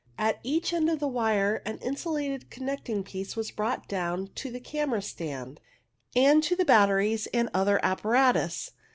At 0.17 0.39
each 0.41 0.73
end 0.73 0.89
of 0.89 0.99
the 0.99 1.07
wire 1.07 1.61
an 1.63 1.77
insulated 1.77 2.49
connecting 2.49 3.03
piece 3.03 3.35
was 3.35 3.51
brought 3.51 3.87
down 3.87 4.31
to 4.33 4.49
the 4.49 4.59
camera 4.59 5.03
stand, 5.03 5.59
and 6.15 6.41
to 6.41 6.55
the 6.55 6.65
batteries 6.65 7.27
and 7.35 7.51
other 7.53 7.79
apparatus. 7.85 8.71